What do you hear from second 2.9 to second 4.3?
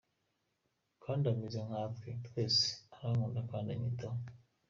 arankunda kandi akanyitaho,.